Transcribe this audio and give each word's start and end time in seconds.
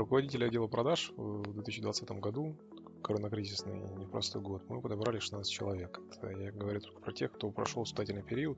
Руководителя 0.00 0.46
отдела 0.46 0.66
продаж 0.66 1.12
в 1.18 1.42
2020 1.52 2.10
году, 2.12 2.56
коронакризисный 3.02 3.80
непростой 3.98 4.40
год, 4.40 4.62
мы 4.70 4.80
подобрали 4.80 5.18
16 5.18 5.52
человек. 5.52 6.00
Это 6.10 6.30
я 6.30 6.52
говорю 6.52 6.80
только 6.80 7.02
про 7.02 7.12
тех, 7.12 7.30
кто 7.30 7.50
прошел 7.50 7.82
испытательный 7.82 8.22
период. 8.22 8.56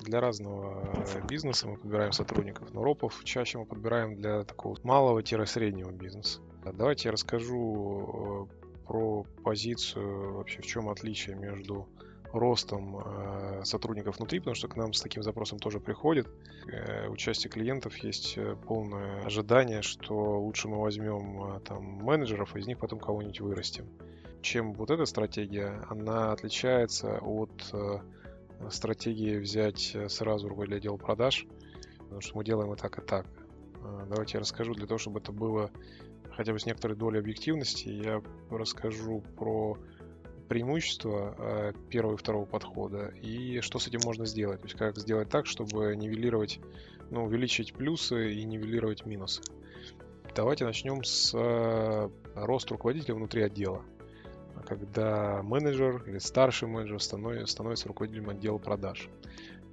Для 0.00 0.20
разного 0.20 1.06
бизнеса 1.28 1.68
мы 1.68 1.76
подбираем 1.76 2.10
сотрудников, 2.10 2.74
но 2.74 2.82
ропов 2.82 3.22
чаще 3.22 3.58
мы 3.58 3.64
подбираем 3.64 4.16
для 4.16 4.42
такого 4.42 4.76
малого-среднего 4.82 5.92
бизнеса. 5.92 6.40
Давайте 6.64 7.10
я 7.10 7.12
расскажу 7.12 8.48
э, 8.50 8.88
про 8.88 9.24
позицию, 9.44 10.34
вообще 10.34 10.62
в 10.62 10.66
чем 10.66 10.88
отличие 10.88 11.36
между 11.36 11.88
ростом 12.38 12.98
э, 12.98 13.64
сотрудников 13.64 14.18
внутри, 14.18 14.38
потому 14.38 14.54
что 14.54 14.68
к 14.68 14.76
нам 14.76 14.92
с 14.92 15.00
таким 15.00 15.22
запросом 15.22 15.58
тоже 15.58 15.80
приходит. 15.80 16.28
Э, 16.70 17.08
у 17.08 17.16
части 17.16 17.48
клиентов 17.48 17.96
есть 17.98 18.36
э, 18.36 18.56
полное 18.66 19.24
ожидание, 19.24 19.82
что 19.82 20.40
лучше 20.40 20.68
мы 20.68 20.80
возьмем 20.80 21.60
там 21.62 21.82
менеджеров, 21.82 22.56
и 22.56 22.60
из 22.60 22.66
них 22.66 22.78
потом 22.78 22.98
кого-нибудь 22.98 23.40
вырастим. 23.40 23.88
Чем 24.42 24.74
вот 24.74 24.90
эта 24.90 25.06
стратегия, 25.06 25.82
она 25.88 26.32
отличается 26.32 27.18
от 27.18 27.74
стратегии 28.70 29.38
взять 29.38 29.96
сразу 30.08 30.48
руководителя 30.48 30.78
отдела 30.78 30.96
продаж, 30.96 31.46
потому 31.98 32.20
что 32.20 32.36
мы 32.36 32.44
делаем 32.44 32.72
и 32.72 32.76
так, 32.76 32.98
и 32.98 33.02
так. 33.02 33.26
Давайте 34.08 34.34
я 34.34 34.40
расскажу 34.40 34.74
для 34.74 34.86
того, 34.86 34.98
чтобы 34.98 35.18
это 35.18 35.32
было 35.32 35.70
хотя 36.36 36.52
бы 36.52 36.58
с 36.58 36.66
некоторой 36.66 36.96
долей 36.96 37.18
объективности. 37.18 37.88
Я 37.88 38.22
расскажу 38.50 39.22
про 39.36 39.78
преимущества 40.48 41.34
э, 41.38 41.72
первого 41.90 42.14
и 42.14 42.16
второго 42.16 42.44
подхода 42.44 43.08
и 43.20 43.60
что 43.60 43.78
с 43.78 43.86
этим 43.86 44.00
можно 44.04 44.26
сделать. 44.26 44.60
То 44.60 44.66
есть 44.66 44.78
как 44.78 44.96
сделать 44.96 45.28
так, 45.28 45.46
чтобы 45.46 45.94
нивелировать, 45.96 46.60
ну, 47.10 47.24
увеличить 47.24 47.74
плюсы 47.74 48.34
и 48.34 48.44
нивелировать 48.44 49.06
минусы. 49.06 49.42
Давайте 50.34 50.64
начнем 50.64 51.02
с 51.02 51.32
э, 51.34 52.10
роста 52.34 52.74
руководителя 52.74 53.14
внутри 53.14 53.42
отдела. 53.42 53.82
Когда 54.66 55.42
менеджер 55.42 56.02
или 56.06 56.18
старший 56.18 56.68
менеджер 56.68 57.00
становится, 57.00 57.52
становится 57.52 57.88
руководителем 57.88 58.30
отдела 58.30 58.58
продаж. 58.58 59.08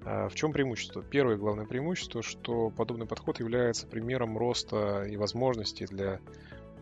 А 0.06 0.28
в 0.28 0.36
чем 0.36 0.52
преимущество? 0.52 1.02
Первое 1.02 1.38
главное 1.38 1.66
преимущество, 1.66 2.22
что 2.22 2.70
подобный 2.70 3.08
подход 3.08 3.40
является 3.40 3.88
примером 3.88 4.38
роста 4.38 5.04
и 5.04 5.16
возможностей 5.18 5.86
для 5.86 6.20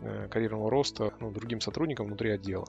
э, 0.00 0.28
карьерного 0.28 0.70
роста 0.70 1.12
ну, 1.20 1.30
другим 1.30 1.60
сотрудникам 1.60 2.06
внутри 2.06 2.30
отдела. 2.30 2.66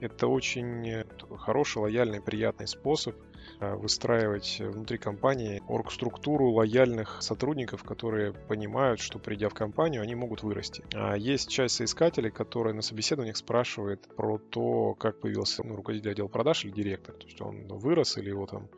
Это 0.00 0.26
очень 0.28 0.88
э, 0.88 1.04
хороший, 1.38 1.78
лояльный, 1.78 2.20
приятный 2.20 2.66
способ 2.66 3.14
выстраивать 3.60 4.60
внутри 4.60 4.98
компании 4.98 5.62
оргструктуру 5.68 6.50
лояльных 6.50 7.22
сотрудников, 7.22 7.84
которые 7.84 8.32
понимают, 8.32 9.00
что 9.00 9.18
придя 9.18 9.48
в 9.48 9.54
компанию, 9.54 10.02
они 10.02 10.14
могут 10.14 10.42
вырасти. 10.42 10.84
А 10.94 11.14
есть 11.16 11.48
часть 11.48 11.76
соискателей, 11.76 12.30
которые 12.30 12.74
на 12.74 12.82
собеседованиях 12.82 13.36
спрашивают 13.36 14.06
про 14.16 14.38
то, 14.38 14.94
как 14.94 15.20
появился 15.20 15.62
ну, 15.64 15.76
руководитель 15.76 16.10
отдела 16.10 16.28
продаж 16.28 16.64
или 16.64 16.72
директор. 16.72 17.14
То 17.14 17.26
есть 17.26 17.40
он 17.40 17.66
вырос 17.68 18.16
или 18.18 18.28
его 18.28 18.46
там 18.46 18.68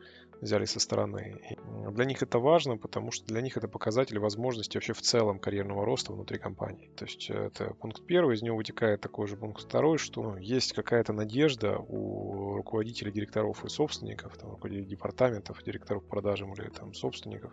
взяли 0.41 0.65
со 0.65 0.79
стороны. 0.79 1.35
И 1.49 1.91
для 1.91 2.05
них 2.05 2.21
это 2.21 2.39
важно, 2.39 2.77
потому 2.77 3.11
что 3.11 3.25
для 3.25 3.41
них 3.41 3.57
это 3.57 3.67
показатель 3.67 4.19
возможности 4.19 4.77
вообще 4.77 4.93
в 4.93 5.01
целом 5.01 5.39
карьерного 5.39 5.85
роста 5.85 6.13
внутри 6.13 6.39
компании. 6.39 6.89
То 6.95 7.05
есть 7.05 7.29
э, 7.29 7.47
это 7.47 7.73
пункт 7.73 8.05
первый, 8.05 8.35
из 8.35 8.41
него 8.41 8.57
вытекает 8.57 9.01
такой 9.01 9.27
же 9.27 9.35
пункт 9.35 9.61
второй, 9.61 9.97
что 9.97 10.23
ну, 10.23 10.37
есть 10.37 10.73
какая-то 10.73 11.13
надежда 11.13 11.77
у 11.77 12.55
руководителей, 12.55 13.11
директоров 13.11 13.65
и 13.65 13.69
собственников, 13.69 14.37
там, 14.37 14.51
руководителей 14.69 14.85
департаментов, 14.85 15.63
директоров 15.63 16.03
продажам 16.03 16.53
или 16.53 16.69
там 16.69 16.93
собственников, 16.93 17.51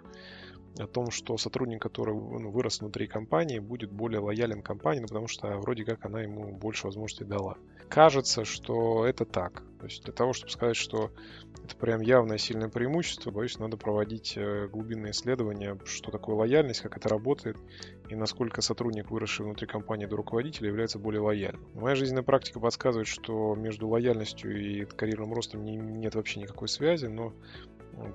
о 0.78 0.86
том, 0.86 1.10
что 1.10 1.38
сотрудник, 1.38 1.80
который 1.80 2.14
ну, 2.14 2.50
вырос 2.50 2.80
внутри 2.80 3.06
компании, 3.06 3.60
будет 3.60 3.90
более 3.90 4.20
лоялен 4.20 4.62
компании, 4.62 5.00
ну, 5.00 5.06
потому 5.06 5.28
что 5.28 5.58
вроде 5.58 5.84
как 5.84 6.04
она 6.04 6.22
ему 6.22 6.52
больше 6.52 6.86
возможностей 6.86 7.24
дала. 7.24 7.56
Кажется, 7.88 8.44
что 8.44 9.06
это 9.06 9.24
так. 9.24 9.62
То 9.78 9.86
есть 9.86 10.04
для 10.04 10.12
того, 10.12 10.32
чтобы 10.32 10.50
сказать, 10.50 10.76
что 10.76 11.10
это 11.66 11.76
прям 11.76 12.00
явное 12.00 12.38
сильное 12.38 12.68
преимущество, 12.68 13.32
боюсь, 13.32 13.58
надо 13.58 13.76
проводить 13.76 14.34
э, 14.36 14.68
глубинные 14.68 15.10
исследования, 15.10 15.78
что 15.84 16.12
такое 16.12 16.36
лояльность, 16.36 16.80
как 16.80 16.96
это 16.96 17.08
работает, 17.08 17.56
и 18.08 18.14
насколько 18.14 18.62
сотрудник, 18.62 19.10
выросший 19.10 19.44
внутри 19.44 19.66
компании 19.66 20.06
до 20.06 20.16
руководителя, 20.16 20.68
является 20.68 21.00
более 21.00 21.20
лояльным. 21.20 21.66
Моя 21.74 21.96
жизненная 21.96 22.22
практика 22.22 22.60
подсказывает, 22.60 23.08
что 23.08 23.56
между 23.56 23.88
лояльностью 23.88 24.56
и 24.56 24.84
карьерным 24.84 25.34
ростом 25.34 25.64
нет 25.64 26.14
вообще 26.14 26.40
никакой 26.40 26.68
связи, 26.68 27.06
но 27.06 27.34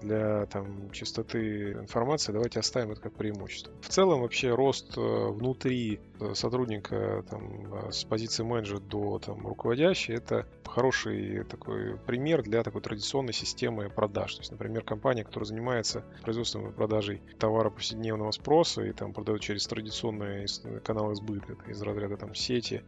для 0.01 0.45
там, 0.47 0.91
чистоты 0.91 1.73
информации 1.73 2.31
давайте 2.31 2.59
оставим 2.59 2.91
это 2.91 3.01
как 3.01 3.13
преимущество. 3.13 3.73
В 3.81 3.89
целом 3.89 4.21
вообще 4.21 4.53
рост 4.53 4.97
э, 4.97 5.01
внутри 5.01 5.99
э, 6.19 6.33
сотрудника 6.33 7.23
там, 7.29 7.73
э, 7.73 7.91
с 7.91 8.03
позиции 8.03 8.43
менеджера 8.43 8.79
до 8.79 9.19
там, 9.19 9.45
руководящей 9.47 10.15
это 10.15 10.47
хороший 10.65 11.43
такой 11.45 11.97
пример 11.97 12.43
для 12.43 12.63
такой 12.63 12.81
традиционной 12.81 13.33
системы 13.33 13.89
продаж. 13.89 14.35
То 14.35 14.41
есть, 14.41 14.51
например, 14.51 14.83
компания, 14.83 15.23
которая 15.23 15.47
занимается 15.47 16.05
производством 16.21 16.69
и 16.69 16.71
продажей 16.71 17.21
товара 17.39 17.69
повседневного 17.69 18.31
спроса 18.31 18.83
и 18.83 18.93
там 18.93 19.13
продает 19.13 19.41
через 19.41 19.67
традиционные 19.67 20.45
каналы 20.83 21.15
сбыта, 21.15 21.57
из 21.67 21.81
разряда 21.81 22.17
там 22.17 22.35
сети, 22.35 22.83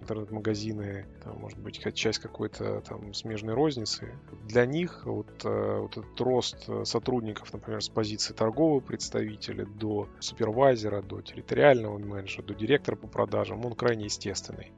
интернет-магазины, 0.00 1.06
там, 1.24 1.38
может 1.38 1.58
быть, 1.58 1.80
часть 1.94 2.18
какой-то 2.20 2.82
там 2.82 3.14
смежной 3.14 3.54
розницы. 3.54 4.14
Для 4.44 4.66
них 4.66 5.02
вот, 5.04 5.42
вот 5.42 5.96
этот 5.96 6.20
рост 6.20 6.33
э, 6.42 6.84
сотрудников, 6.84 7.52
например, 7.52 7.82
с 7.82 7.88
позиции 7.88 8.32
торгового 8.32 8.80
представителя 8.80 9.66
до 9.66 10.08
супервайзера, 10.20 11.02
до 11.02 11.20
территориального 11.20 11.98
менеджера, 11.98 12.42
до 12.42 12.54
директора 12.54 12.96
по 12.96 13.06
продажам, 13.06 13.64
он 13.64 13.74
крайне 13.74 14.06
естественный. 14.06 14.72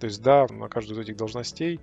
То 0.00 0.06
есть, 0.06 0.22
да, 0.22 0.46
на 0.50 0.68
каждую 0.68 0.98
из 0.98 1.04
этих 1.04 1.16
должностей 1.16 1.80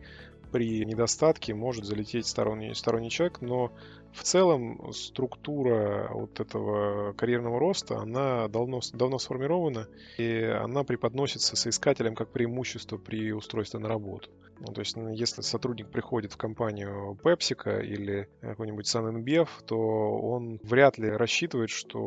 при 0.55 0.85
недостатке 0.85 1.53
может 1.53 1.83
залететь 1.83 2.27
сторонний, 2.27 2.73
сторонний 2.73 3.09
человек, 3.09 3.41
но 3.41 3.73
в 4.13 4.23
целом 4.23 4.93
структура 4.93 6.09
вот 6.13 6.39
этого 6.39 7.11
карьерного 7.11 7.59
роста, 7.59 7.97
она 7.97 8.47
давно, 8.47 8.79
давно 8.93 9.19
сформирована, 9.19 9.89
и 10.17 10.43
она 10.43 10.85
преподносится 10.85 11.57
соискателям 11.57 12.15
как 12.15 12.31
преимущество 12.31 12.97
при 12.97 13.33
устройстве 13.33 13.81
на 13.81 13.89
работу. 13.89 14.29
Ну, 14.59 14.71
то 14.71 14.79
есть, 14.79 14.95
если 14.95 15.41
сотрудник 15.41 15.89
приходит 15.89 16.31
в 16.31 16.37
компанию 16.37 17.19
PepsiCo 17.21 17.83
или 17.83 18.29
какой-нибудь 18.39 18.85
SunNBF, 18.85 19.49
то 19.65 19.77
он 19.77 20.61
вряд 20.63 20.97
ли 20.97 21.09
рассчитывает, 21.09 21.69
что 21.69 21.99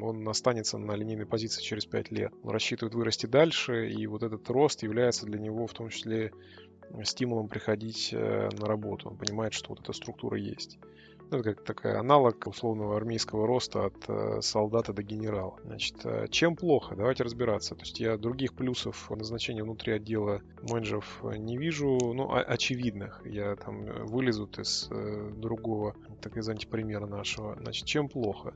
он 0.00 0.28
останется 0.28 0.78
на 0.78 0.92
линейной 0.92 1.26
позиции 1.26 1.62
через 1.62 1.86
5 1.86 2.12
лет. 2.12 2.32
Он 2.44 2.50
рассчитывает 2.52 2.94
вырасти 2.94 3.26
дальше, 3.26 3.90
и 3.90 4.06
вот 4.06 4.22
этот 4.22 4.48
рост 4.48 4.84
является 4.84 5.26
для 5.26 5.40
него 5.40 5.66
в 5.66 5.72
том 5.72 5.88
числе 5.88 6.30
стимулом 7.04 7.48
приходить 7.48 8.10
э, 8.12 8.48
на 8.58 8.66
работу. 8.66 9.08
Он 9.10 9.16
понимает, 9.16 9.52
что 9.52 9.70
вот 9.70 9.80
эта 9.80 9.92
структура 9.92 10.38
есть. 10.38 10.78
Ну, 11.30 11.38
это 11.38 11.54
как 11.54 11.64
такой 11.64 11.96
аналог 11.96 12.44
условного 12.48 12.96
армейского 12.96 13.46
роста 13.46 13.86
от 13.86 13.94
э, 14.08 14.40
солдата 14.42 14.92
до 14.92 15.04
генерала. 15.04 15.56
Значит, 15.64 15.94
э, 16.04 16.26
чем 16.28 16.56
плохо? 16.56 16.96
Давайте 16.96 17.22
разбираться. 17.22 17.76
То 17.76 17.82
есть 17.82 18.00
я 18.00 18.16
других 18.16 18.54
плюсов 18.54 19.08
назначения 19.10 19.62
внутри 19.62 19.92
отдела 19.92 20.42
менеджеров 20.62 21.22
не 21.22 21.56
вижу, 21.56 21.98
ну, 22.02 22.32
очевидных. 22.32 23.22
Я 23.24 23.54
там 23.54 23.84
вылезут 24.06 24.58
из 24.58 24.88
э, 24.90 25.30
другого, 25.36 25.94
так 26.20 26.32
сказать, 26.32 26.66
примера 26.66 27.06
нашего. 27.06 27.56
Значит, 27.60 27.86
чем 27.86 28.08
плохо? 28.08 28.52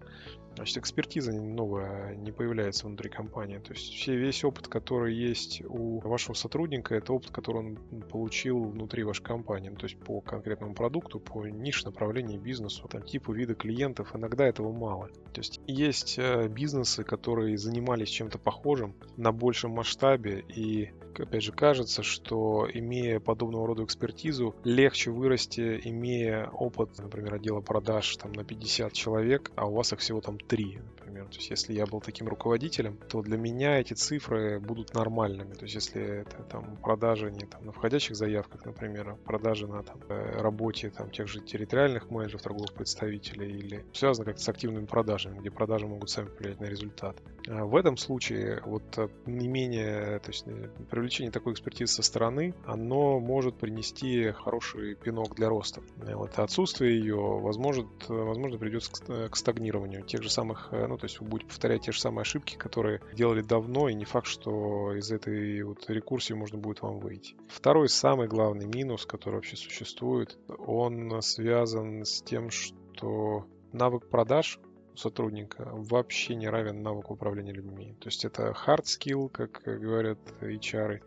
Значит, 0.56 0.78
экспертиза 0.78 1.32
новая 1.32 2.14
не 2.14 2.30
появляется 2.30 2.86
внутри 2.86 3.10
компании. 3.10 3.58
То 3.58 3.72
есть 3.72 3.92
все, 3.92 4.16
весь 4.16 4.44
опыт, 4.44 4.68
который 4.68 5.12
есть 5.14 5.62
у 5.66 5.98
вашего 5.98 6.34
сотрудника, 6.34 6.94
это 6.94 7.12
опыт, 7.12 7.30
который 7.30 7.58
он 7.58 7.76
получил 8.08 8.62
внутри 8.64 9.02
вашей 9.02 9.24
компании. 9.24 9.70
Ну, 9.70 9.76
то 9.76 9.86
есть 9.86 9.98
по 9.98 10.20
конкретному 10.20 10.74
продукту, 10.74 11.18
по 11.18 11.46
ниш 11.46 11.84
направлению 11.84 12.40
бизнесу, 12.64 12.88
там, 12.88 13.02
типу 13.02 13.32
вида 13.32 13.54
клиентов. 13.54 14.14
Иногда 14.14 14.46
этого 14.46 14.72
мало. 14.72 15.08
То 15.32 15.40
есть 15.40 15.60
есть 15.66 16.18
э, 16.18 16.48
бизнесы, 16.48 17.04
которые 17.04 17.58
занимались 17.58 18.08
чем-то 18.08 18.38
похожим 18.38 18.94
на 19.16 19.32
большем 19.32 19.72
масштабе 19.72 20.44
и 20.48 20.90
опять 21.18 21.42
же, 21.42 21.52
кажется, 21.52 22.02
что 22.02 22.66
имея 22.72 23.20
подобного 23.20 23.66
рода 23.66 23.84
экспертизу, 23.84 24.54
легче 24.64 25.10
вырасти, 25.10 25.80
имея 25.84 26.48
опыт, 26.48 26.98
например, 26.98 27.34
отдела 27.34 27.60
продаж 27.60 28.16
там, 28.16 28.32
на 28.32 28.44
50 28.44 28.92
человек, 28.92 29.52
а 29.54 29.66
у 29.66 29.74
вас 29.74 29.92
их 29.92 30.00
всего 30.00 30.20
там 30.20 30.38
3, 30.38 30.78
например. 30.78 31.03
То 31.22 31.36
есть, 31.36 31.50
если 31.50 31.72
я 31.72 31.86
был 31.86 32.00
таким 32.00 32.28
руководителем, 32.28 32.98
то 33.08 33.22
для 33.22 33.36
меня 33.36 33.80
эти 33.80 33.94
цифры 33.94 34.60
будут 34.60 34.94
нормальными. 34.94 35.54
То 35.54 35.64
есть, 35.64 35.74
если 35.74 36.20
это 36.22 36.42
там 36.44 36.76
продажи 36.76 37.30
не 37.30 37.46
там, 37.46 37.64
на 37.66 37.72
входящих 37.72 38.16
заявках, 38.16 38.64
например, 38.64 39.10
а 39.10 39.16
продажи 39.16 39.66
на 39.66 39.82
там, 39.82 40.00
э, 40.08 40.40
работе 40.40 40.90
там, 40.90 41.10
тех 41.10 41.28
же 41.28 41.40
территориальных 41.40 42.10
менеджеров, 42.10 42.42
торговых 42.42 42.72
представителей 42.72 43.58
или 43.58 43.84
связано 43.92 44.26
как-то 44.26 44.42
с 44.42 44.48
активными 44.48 44.86
продажами, 44.86 45.38
где 45.38 45.50
продажи 45.50 45.86
могут 45.86 46.10
сами 46.10 46.28
повлиять 46.28 46.60
на 46.60 46.66
результат. 46.66 47.16
А 47.48 47.64
в 47.64 47.76
этом 47.76 47.96
случае 47.96 48.62
вот 48.64 48.82
э, 48.96 49.08
не 49.26 49.48
менее, 49.48 50.18
то 50.20 50.30
есть 50.30 50.44
э, 50.46 50.68
привлечение 50.90 51.30
такой 51.30 51.52
экспертизы 51.52 51.92
со 51.94 52.02
стороны, 52.02 52.54
оно 52.64 53.20
может 53.20 53.56
принести 53.56 54.30
хороший 54.32 54.94
пинок 54.94 55.34
для 55.34 55.48
роста. 55.48 55.82
Вот 55.96 56.38
отсутствие 56.38 56.98
ее, 56.98 57.16
возможно, 57.16 57.88
возможно 58.08 58.58
придет 58.58 58.88
к 59.30 59.36
стагнированию 59.36 60.02
тех 60.02 60.22
же 60.22 60.30
самых, 60.30 60.68
ну, 60.72 60.96
То 61.04 61.06
есть 61.06 61.20
вы 61.20 61.26
будете 61.26 61.48
повторять 61.50 61.82
те 61.82 61.92
же 61.92 62.00
самые 62.00 62.22
ошибки, 62.22 62.56
которые 62.56 63.02
делали 63.12 63.42
давно, 63.42 63.90
и 63.90 63.94
не 63.94 64.06
факт, 64.06 64.26
что 64.26 64.96
из 64.96 65.12
этой 65.12 65.62
вот 65.62 65.84
рекурсии 65.90 66.32
можно 66.32 66.56
будет 66.56 66.80
вам 66.80 66.98
выйти. 66.98 67.36
Второй, 67.46 67.90
самый 67.90 68.26
главный 68.26 68.64
минус, 68.64 69.04
который 69.04 69.34
вообще 69.34 69.54
существует, 69.54 70.38
он 70.48 71.20
связан 71.20 72.06
с 72.06 72.22
тем, 72.22 72.48
что 72.48 73.46
навык 73.74 74.08
продаж 74.08 74.58
сотрудника 74.96 75.68
вообще 75.74 76.36
не 76.36 76.48
равен 76.48 76.82
навыку 76.82 77.12
управления 77.12 77.52
людьми. 77.52 77.94
То 78.00 78.08
есть 78.08 78.24
это 78.24 78.54
hard 78.66 78.84
skill, 78.84 79.28
как 79.28 79.60
говорят 79.62 80.18
HR, 80.40 81.02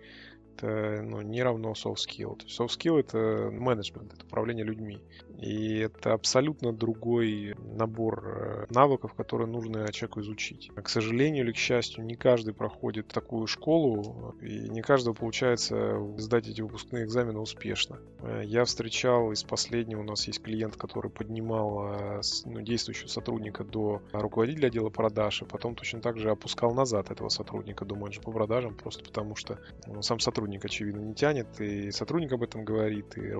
это 0.58 1.02
ну, 1.04 1.22
не 1.22 1.44
равно 1.44 1.72
soft 1.72 1.98
skill. 2.08 2.38
Soft 2.48 2.78
skill 2.78 3.00
это 3.00 3.50
менеджмент, 3.52 4.14
это 4.14 4.26
управление 4.26 4.66
людьми. 4.66 5.02
И 5.40 5.78
это 5.78 6.14
абсолютно 6.14 6.74
другой 6.74 7.56
набор 7.60 8.24
э, 8.26 8.66
навыков, 8.72 9.14
которые 9.14 9.48
нужно 9.48 9.92
человеку 9.92 10.22
изучить. 10.22 10.72
К 10.76 10.90
сожалению 10.90 11.46
или 11.46 11.52
к 11.52 11.58
счастью, 11.58 12.06
не 12.06 12.16
каждый 12.16 12.56
проходит 12.56 13.08
такую 13.08 13.46
школу, 13.46 14.36
и 14.42 14.68
не 14.70 14.82
каждого 14.82 15.14
получается 15.14 16.00
сдать 16.18 16.48
эти 16.48 16.62
выпускные 16.62 17.06
экзамены 17.06 17.40
успешно. 17.40 18.00
Э, 18.22 18.42
я 18.44 18.66
встречал 18.66 19.32
из 19.32 19.44
последнего, 19.44 20.02
у 20.02 20.04
нас 20.04 20.26
есть 20.26 20.42
клиент, 20.42 20.76
который 20.76 21.12
поднимал 21.12 21.94
э, 21.94 22.22
ну, 22.46 22.62
действующего 22.62 23.08
сотрудника 23.08 23.64
до 23.64 24.02
руководителя 24.14 24.68
отдела 24.68 24.90
продаж, 24.90 25.44
и 25.44 25.46
потом 25.46 25.76
точно 25.76 26.02
так 26.02 26.18
же 26.18 26.32
опускал 26.32 26.74
назад 26.74 27.12
этого 27.12 27.30
сотрудника 27.30 27.86
до 27.86 27.96
менеджера 27.96 28.24
по 28.24 28.32
продажам, 28.32 28.76
просто 28.76 29.04
потому 29.04 29.36
что 29.36 29.60
ну, 29.86 30.02
сам 30.02 30.20
сотрудник, 30.20 30.47
очевидно, 30.56 31.02
не 31.02 31.14
тянет, 31.14 31.60
и 31.60 31.92
сотрудник 31.92 32.32
об 32.34 32.44
этом 32.44 32.64
говорит, 32.64 33.18
и 33.18 33.34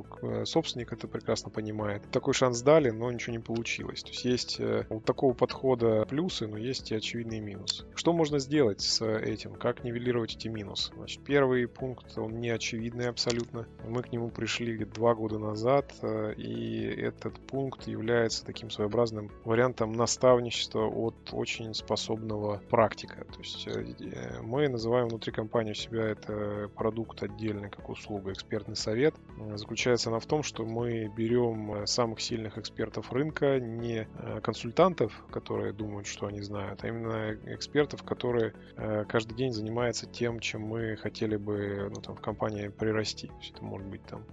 собственник 0.46 0.92
это 0.94 1.08
прекрасно 1.08 1.50
понимает. 1.50 2.04
Такой 2.12 2.34
шанс 2.34 2.62
дали, 2.62 2.90
но 2.90 3.12
ничего 3.12 3.34
не 3.34 3.40
получилось. 3.40 4.04
То 4.04 4.10
есть 4.10 4.26
есть 4.26 4.60
э, 4.60 4.86
у 4.90 5.00
такого 5.00 5.34
подхода 5.34 6.06
плюсы, 6.06 6.48
но 6.48 6.58
есть 6.58 6.92
и 6.92 6.96
очевидные 6.96 7.40
минусы. 7.40 7.86
Что 7.96 8.14
можно 8.14 8.40
сделать 8.40 8.82
с 8.82 9.04
этим? 9.06 9.56
Как 9.56 9.84
нивелировать 9.84 10.36
эти 10.36 10.48
минусы? 10.48 10.94
Значит, 10.96 11.24
первый 11.24 11.68
пункт, 11.68 12.18
он 12.18 12.40
не 12.40 12.50
очевидный 12.50 13.10
абсолютно. 13.10 13.68
Мы 13.88 14.04
к 14.04 14.12
нему 14.12 14.30
пришли 14.30 14.84
два 14.86 15.16
года 15.16 15.40
назад, 15.40 15.94
э, 16.02 16.34
и 16.36 16.84
этот 16.84 17.40
пункт 17.48 17.88
является 17.88 18.46
таким 18.46 18.70
своеобразным 18.70 19.32
вариантом 19.46 19.94
наставничества 19.94 20.86
от 20.86 21.16
очень 21.32 21.74
способного 21.74 22.62
практика. 22.70 23.26
То 23.26 23.40
есть 23.40 23.68
э, 23.68 24.42
мы 24.42 24.68
называем 24.68 25.08
внутри 25.08 25.32
компании 25.32 25.72
у 25.72 25.76
себя 25.76 26.04
это 26.04 26.70
продукт 26.98 27.22
отдельный, 27.22 27.70
как 27.70 27.90
услуга, 27.90 28.32
экспертный 28.32 28.76
совет. 28.76 29.14
Заключается 29.54 30.10
она 30.10 30.20
в 30.20 30.26
том, 30.26 30.42
что 30.42 30.66
мы 30.66 31.08
берем 31.16 31.86
самых 31.86 32.20
сильных 32.22 32.58
экспертов 32.58 33.12
рынка, 33.12 33.60
не 33.60 34.08
э, 34.18 34.42
консультантов, 34.42 35.14
которые 35.32 35.74
думают, 35.74 36.08
что 36.08 36.26
они 36.26 36.42
знают, 36.42 36.84
а 36.84 36.88
именно 36.88 37.38
экспертов, 37.54 38.02
которые 38.02 38.56
э, 38.78 39.06
каждый 39.08 39.36
день 39.36 39.54
занимаются 39.54 40.08
тем, 40.08 40.40
чем 40.40 40.64
мы 40.64 40.96
хотели 40.96 41.36
бы 41.36 41.92
ну, 41.94 42.02
там, 42.02 42.16
в 42.16 42.20
компании 42.20 42.70
прирасти. 42.70 43.28
То 43.28 43.38
есть 43.42 43.54
это 43.54 43.64
может 43.64 43.88
быть 43.88 44.04
там 44.08 44.26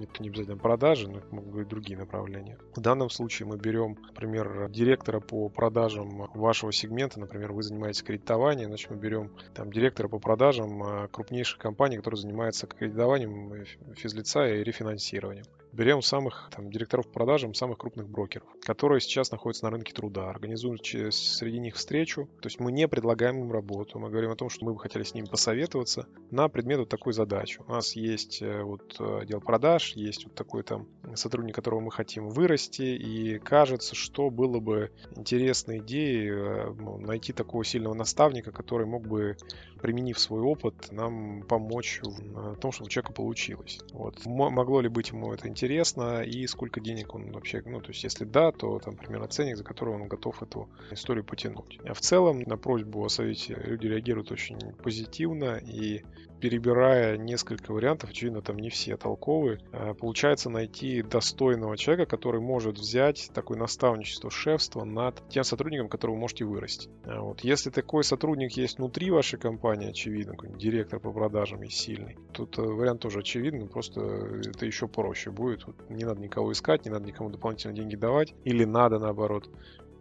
это 0.00 0.22
не 0.22 0.28
обязательно 0.28 0.56
продажи, 0.56 1.08
но 1.08 1.18
это 1.18 1.34
могут 1.34 1.52
быть 1.52 1.68
другие 1.68 1.98
направления. 1.98 2.58
В 2.74 2.80
данном 2.80 3.10
случае 3.10 3.46
мы 3.46 3.56
берем, 3.56 3.96
например, 4.08 4.68
директора 4.68 5.20
по 5.20 5.48
продажам 5.48 6.28
вашего 6.34 6.72
сегмента, 6.72 7.20
например, 7.20 7.52
вы 7.52 7.62
занимаетесь 7.62 8.02
кредитованием, 8.02 8.68
значит 8.68 8.90
мы 8.90 8.96
берем 8.96 9.32
там 9.54 9.72
директора 9.72 10.08
по 10.08 10.18
продажам 10.18 10.82
э, 10.82 11.08
крупнейшей 11.08 11.58
компании, 11.58 11.96
которая 11.96 12.20
занимается 12.20 12.66
кредитованием 12.66 13.64
физлица 13.94 14.46
и 14.46 14.62
рефинансированием. 14.62 15.44
Берем 15.72 16.02
самых 16.02 16.50
там, 16.54 16.70
директоров 16.70 17.06
по 17.06 17.14
продажам 17.14 17.54
самых 17.54 17.78
крупных 17.78 18.06
брокеров, 18.06 18.46
которые 18.60 19.00
сейчас 19.00 19.30
находятся 19.30 19.64
на 19.64 19.70
рынке 19.70 19.94
труда, 19.94 20.28
организуем 20.28 20.78
среди 21.10 21.58
них 21.58 21.76
встречу. 21.76 22.28
То 22.42 22.48
есть 22.48 22.60
мы 22.60 22.72
не 22.72 22.86
предлагаем 22.86 23.40
им 23.40 23.50
работу, 23.50 23.98
мы 23.98 24.10
говорим 24.10 24.30
о 24.30 24.36
том, 24.36 24.50
что 24.50 24.66
мы 24.66 24.74
бы 24.74 24.80
хотели 24.80 25.02
с 25.02 25.14
ними 25.14 25.24
посоветоваться 25.24 26.06
на 26.30 26.48
предмет 26.48 26.80
вот 26.80 26.90
такой 26.90 27.14
задачи. 27.14 27.58
У 27.66 27.70
нас 27.70 27.96
есть 27.96 28.42
э, 28.42 28.62
вот 28.62 28.96
э, 29.00 29.20
отдел 29.22 29.40
продаж, 29.40 29.94
есть 29.94 30.24
вот 30.24 30.34
такой 30.34 30.62
там 30.62 30.88
сотрудник, 31.14 31.54
которого 31.54 31.80
мы 31.80 31.90
хотим 31.90 32.28
вырасти, 32.28 32.82
и 32.82 33.38
кажется, 33.38 33.94
что 33.94 34.28
было 34.28 34.60
бы 34.60 34.90
интересной 35.16 35.78
идеей 35.78 36.32
э, 36.32 36.74
ну, 36.78 36.98
найти 36.98 37.32
такого 37.32 37.64
сильного 37.64 37.94
наставника, 37.94 38.52
который 38.52 38.86
мог 38.86 39.06
бы, 39.06 39.38
применив 39.80 40.18
свой 40.18 40.42
опыт, 40.42 40.92
нам 40.92 41.42
помочь 41.44 42.00
в 42.02 42.56
том, 42.56 42.72
чтобы 42.72 42.88
у 42.88 42.90
человека 42.90 43.14
получилось. 43.14 43.80
Вот. 43.92 44.24
Могло 44.26 44.82
ли 44.82 44.88
быть 44.88 45.08
ему 45.08 45.32
это 45.32 45.48
интересно? 45.48 45.61
Интересно 45.62 46.22
и 46.22 46.46
сколько 46.48 46.80
денег 46.80 47.14
он 47.14 47.30
вообще, 47.30 47.62
ну, 47.64 47.80
то 47.80 47.88
есть 47.90 48.02
если 48.02 48.24
да, 48.24 48.50
то 48.50 48.80
там 48.80 48.96
примерно 48.96 49.28
ценник, 49.28 49.56
за 49.56 49.64
который 49.64 49.94
он 49.94 50.08
готов 50.08 50.42
эту 50.42 50.68
историю 50.90 51.24
потянуть. 51.24 51.78
А 51.84 51.94
в 51.94 52.00
целом 52.00 52.40
на 52.40 52.56
просьбу 52.56 53.04
о 53.04 53.08
совете 53.08 53.54
люди 53.64 53.86
реагируют 53.86 54.32
очень 54.32 54.58
позитивно 54.82 55.60
и 55.64 56.02
перебирая 56.42 57.16
несколько 57.18 57.72
вариантов, 57.72 58.10
очевидно, 58.10 58.42
там 58.42 58.58
не 58.58 58.68
все 58.68 58.96
толковые, 58.96 59.60
а, 59.72 59.94
получается 59.94 60.50
найти 60.50 61.00
достойного 61.00 61.76
человека, 61.76 62.10
который 62.10 62.40
может 62.40 62.78
взять 62.78 63.30
такое 63.32 63.56
наставничество, 63.56 64.28
шефство 64.28 64.82
над 64.82 65.22
тем 65.28 65.44
сотрудником, 65.44 65.88
которого 65.88 66.16
вы 66.16 66.22
можете 66.22 66.44
вырасти. 66.44 66.90
А 67.04 67.20
вот. 67.20 67.44
Если 67.44 67.70
такой 67.70 68.02
сотрудник 68.02 68.56
есть 68.56 68.78
внутри 68.78 69.12
вашей 69.12 69.38
компании, 69.38 69.90
очевидно, 69.90 70.34
директор 70.58 70.98
по 70.98 71.12
продажам 71.12 71.62
есть 71.62 71.78
сильный, 71.78 72.18
тут 72.32 72.58
э, 72.58 72.62
вариант 72.62 73.02
тоже 73.02 73.20
очевидный, 73.20 73.68
просто 73.68 74.00
это 74.00 74.66
еще 74.66 74.88
проще 74.88 75.30
будет. 75.30 75.51
Вот 75.66 75.76
не 75.90 76.04
надо 76.04 76.20
никого 76.20 76.52
искать, 76.52 76.84
не 76.84 76.90
надо 76.90 77.06
никому 77.06 77.30
дополнительные 77.30 77.76
деньги 77.76 77.96
давать, 77.96 78.34
или 78.44 78.64
надо 78.64 78.98
наоборот. 78.98 79.48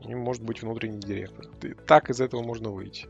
И 0.01 0.15
может 0.15 0.43
быть 0.43 0.61
внутренний 0.61 0.99
директор. 0.99 1.45
Так 1.85 2.09
из 2.09 2.21
этого 2.21 2.41
можно 2.41 2.71
выйти 2.71 3.07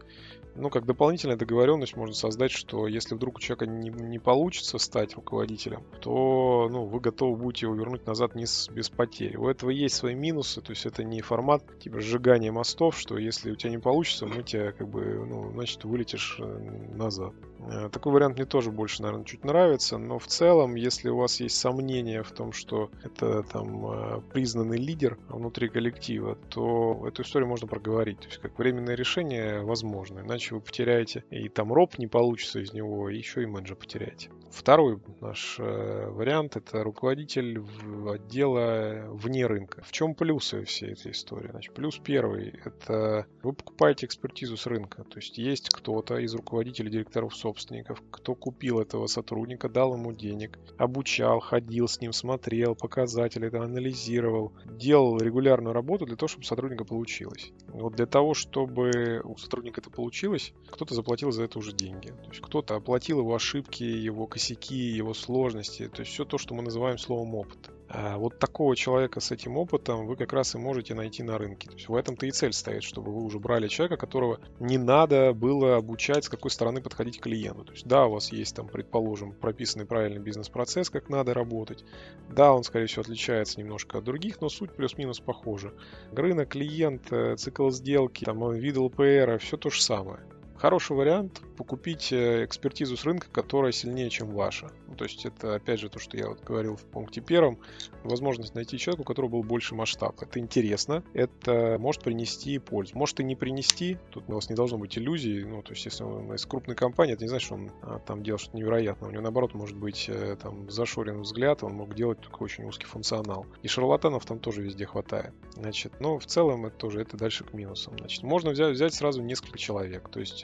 ну, 0.56 0.69
как 0.69 0.86
дополнительная 0.86 1.38
договоренность 1.38 1.95
можно 1.95 2.13
создать, 2.13 2.51
что 2.51 2.88
если 2.88 3.15
вдруг 3.15 3.38
у 3.38 3.39
человека 3.39 3.65
не, 3.65 3.89
не 3.89 4.19
получится 4.19 4.77
стать 4.77 5.15
руководителем, 5.15 5.83
то 6.00 6.68
ну, 6.71 6.86
вы 6.86 7.00
готовы 7.00 7.38
будете 7.38 7.65
его 7.65 7.75
вернуть 7.75 8.06
назад 8.06 8.36
не 8.36 8.45
с, 8.45 8.69
без 8.69 8.89
потери. 8.89 9.38
У 9.38 9.48
этого 9.48 9.69
есть 9.69 9.95
свои 9.95 10.15
минусы, 10.15 10.62
то 10.62 10.71
есть 10.71 10.86
это 10.86 11.03
не 11.03 11.21
формат 11.21 11.63
типа 11.80 12.01
сжигания 12.01 12.51
мостов, 12.51 12.98
что 12.98 13.18
если 13.18 13.51
у 13.51 13.56
тебя 13.56 13.71
не 13.71 13.80
получится, 13.80 14.25
мы 14.25 14.44
тебя 14.44 14.71
как 14.71 14.88
бы, 14.89 15.25
ну, 15.25 15.51
значит, 15.51 15.83
вылетишь 15.83 16.38
э, 16.39 16.95
назад. 16.95 17.33
Э, 17.59 17.89
такой 17.89 18.13
вариант 18.13 18.36
мне 18.38 18.45
тоже 18.45 18.71
больше, 18.71 19.01
наверное, 19.01 19.25
чуть 19.25 19.44
нравится, 19.44 19.97
но 19.97 20.19
в 20.19 20.27
целом, 20.27 20.75
если 20.75 21.09
у 21.09 21.18
вас 21.18 21.39
есть 21.39 21.57
сомнения 21.57 22.24
в 22.24 22.31
том, 22.31 22.54
что 22.54 22.89
это 23.04 23.44
там 23.44 23.86
э, 23.86 24.21
признанный 24.33 24.77
лидер 24.77 25.18
внутри 25.30 25.69
коллектива, 25.69 26.38
то 26.50 27.06
эту 27.07 27.21
историю 27.21 27.47
можно 27.47 27.68
проговорить. 27.68 28.19
То 28.19 28.27
есть 28.27 28.39
как 28.39 28.57
временное 28.57 28.95
решение 28.95 29.62
возможно, 29.62 30.19
иначе 30.19 30.41
вы 30.50 30.62
потеряете 30.62 31.24
и 31.30 31.48
там 31.50 31.71
роб 31.71 32.00
не 32.00 32.07
получится 32.07 32.60
из 32.60 32.74
него, 32.74 33.10
и 33.10 33.18
еще 33.18 33.44
и 33.44 33.45
менеджер 33.45 33.76
потеряете. 33.76 34.30
Второй 34.51 34.99
наш 35.21 35.57
э, 35.59 36.09
вариант 36.09 36.57
это 36.57 36.83
руководитель 36.83 37.63
отдела 38.07 39.05
вне 39.09 39.45
рынка. 39.45 39.81
В 39.83 39.91
чем 39.91 40.13
плюсы 40.13 40.65
всей 40.65 40.91
этой 40.91 41.13
истории? 41.13 41.49
Значит, 41.49 41.73
плюс 41.73 41.97
первый 42.03 42.59
это 42.65 43.25
вы 43.43 43.53
покупаете 43.53 44.05
экспертизу 44.05 44.57
с 44.57 44.65
рынка. 44.65 45.03
То 45.05 45.19
есть 45.19 45.37
есть 45.37 45.69
кто-то 45.69 46.17
из 46.17 46.35
руководителей 46.35 46.91
директоров 46.91 47.33
собственников, 47.33 48.03
кто 48.11 48.35
купил 48.35 48.81
этого 48.81 49.07
сотрудника, 49.07 49.69
дал 49.69 49.93
ему 49.93 50.11
денег, 50.11 50.59
обучал, 50.77 51.39
ходил 51.39 51.87
с 51.87 52.01
ним, 52.01 52.11
смотрел 52.11 52.75
показатели, 52.75 53.47
это 53.47 53.63
анализировал, 53.63 54.51
делал 54.65 55.17
регулярную 55.17 55.73
работу 55.73 56.05
для 56.05 56.17
того, 56.17 56.27
чтобы 56.27 56.43
сотрудника 56.43 56.83
получилось. 56.83 57.53
Вот 57.67 57.95
для 57.95 58.05
того, 58.05 58.33
чтобы 58.33 59.21
у 59.23 59.37
сотрудника 59.37 59.79
это 59.79 59.89
получилось, 59.89 60.53
кто-то 60.69 60.93
заплатил 60.93 61.31
за 61.31 61.43
это 61.43 61.57
уже 61.57 61.71
деньги. 61.71 62.09
То 62.09 62.29
есть 62.29 62.41
кто-то 62.41 62.75
оплатил 62.75 63.19
его 63.19 63.33
ошибки, 63.33 63.83
его 63.83 64.27
косяки, 64.27 64.41
его 64.50 65.14
сложности, 65.14 65.88
то 65.88 66.02
есть 66.02 66.12
все 66.12 66.26
то, 66.26 66.38
что 66.38 66.54
мы 66.54 66.64
называем 66.64 66.98
словом 66.98 67.36
опыт. 67.36 67.71
А 67.94 68.18
вот 68.18 68.40
такого 68.40 68.74
человека 68.74 69.19
с 69.19 69.31
этим 69.31 69.57
опытом 69.57 70.07
вы 70.07 70.16
как 70.16 70.31
раз 70.31 70.56
и 70.56 70.57
можете 70.57 70.94
найти 70.94 71.24
на 71.24 71.38
рынке. 71.38 71.68
То 71.68 71.76
есть 71.76 71.90
в 71.90 71.95
этом-то 71.95 72.26
и 72.26 72.31
цель 72.31 72.54
стоит, 72.54 72.83
чтобы 72.83 73.12
вы 73.12 73.21
уже 73.21 73.38
брали 73.38 73.68
человека, 73.68 73.98
которого 73.98 74.40
не 74.62 74.78
надо 74.78 75.33
было 75.33 75.76
обучать, 75.76 76.24
с 76.24 76.30
какой 76.30 76.52
стороны 76.52 76.81
подходить 76.81 77.19
к 77.19 77.24
клиенту. 77.24 77.66
То 77.66 77.74
есть 77.74 77.86
да, 77.86 78.06
у 78.06 78.12
вас 78.12 78.31
есть 78.31 78.56
там, 78.56 78.69
предположим, 78.69 79.33
прописанный 79.33 79.86
правильный 79.86 80.21
бизнес-процесс, 80.21 80.90
как 80.90 81.10
надо 81.10 81.33
работать. 81.33 81.83
Да, 82.30 82.54
он, 82.54 82.64
скорее 82.64 82.86
всего, 82.86 83.02
отличается 83.02 83.60
немножко 83.60 83.98
от 83.98 84.06
других, 84.06 84.40
но 84.40 84.48
суть 84.48 84.74
плюс-минус 84.74 85.19
похожа. 85.19 85.74
Рынок, 86.14 86.50
клиент, 86.50 87.12
э, 87.12 87.36
цикл 87.36 87.69
сделки, 87.71 88.24
там, 88.24 88.54
вид 88.54 88.78
ЛПР, 88.78 89.38
все 89.40 89.57
то 89.57 89.69
же 89.69 89.81
самое. 89.81 90.21
Хороший 90.61 90.95
вариант 90.95 91.41
покупить 91.57 92.13
э, 92.13 92.45
экспертизу 92.45 92.95
с 92.95 93.03
рынка, 93.03 93.27
которая 93.31 93.71
сильнее, 93.71 94.11
чем 94.11 94.30
ваша. 94.30 94.69
Ну, 94.87 94.95
то 94.95 95.06
есть 95.06 95.25
это, 95.25 95.56
опять 95.56 95.80
же, 95.80 95.89
то, 95.89 95.97
что 95.97 96.15
я 96.18 96.27
вот 96.27 96.44
говорил 96.44 96.75
в 96.75 96.83
пункте 96.83 97.19
первом, 97.19 97.57
возможность 98.03 98.53
найти 98.53 98.77
человека, 98.77 99.01
у 99.01 99.03
которого 99.03 99.30
был 99.31 99.44
больше 99.44 99.73
масштаб. 99.73 100.21
Это 100.21 100.37
интересно, 100.37 101.03
это 101.13 101.77
может 101.80 102.03
принести 102.03 102.59
пользу. 102.59 102.95
Может 102.95 103.21
и 103.21 103.23
не 103.23 103.35
принести, 103.35 103.97
тут 104.11 104.25
у 104.27 104.33
вас 104.33 104.51
не 104.51 104.56
должно 104.56 104.77
быть 104.77 104.95
иллюзий, 104.99 105.44
ну, 105.45 105.63
то 105.63 105.71
есть 105.71 105.83
если 105.85 106.03
он 106.03 106.31
из 106.31 106.45
крупной 106.45 106.75
компании, 106.75 107.15
это 107.15 107.23
не 107.23 107.30
значит, 107.30 107.47
что 107.47 107.56
он 107.56 107.71
а, 107.81 107.97
там 107.97 108.21
делал 108.21 108.37
что-то 108.37 108.57
невероятное. 108.57 109.09
У 109.09 109.11
него, 109.11 109.23
наоборот, 109.23 109.56
может 109.56 109.77
быть 109.77 110.09
э, 110.09 110.35
там 110.39 110.69
зашорен 110.69 111.21
взгляд, 111.21 111.63
он 111.63 111.73
мог 111.73 111.95
делать 111.95 112.19
только 112.19 112.44
очень 112.44 112.65
узкий 112.65 112.85
функционал. 112.85 113.47
И 113.63 113.68
шарлатанов 113.68 114.25
там 114.25 114.37
тоже 114.37 114.61
везде 114.61 114.85
хватает. 114.85 115.33
Значит, 115.56 115.99
но 115.99 116.19
в 116.19 116.25
целом 116.27 116.68
это 116.68 116.77
тоже, 116.77 117.01
это 117.01 117.18
дальше 117.18 117.45
к 117.45 117.53
минусам. 117.53 117.97
Значит, 117.97 118.21
можно 118.21 118.51
взять, 118.51 118.73
взять 118.75 118.94
сразу 118.94 119.23
несколько 119.23 119.57
человек. 119.57 120.07
То 120.09 120.19
есть 120.19 120.44